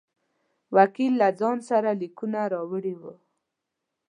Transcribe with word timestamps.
وکیل 0.75 1.13
له 1.21 1.29
ځان 1.39 1.57
سره 1.69 1.89
لیکونه 2.01 2.39
راوړي 2.53 2.95
وه. 3.01 3.13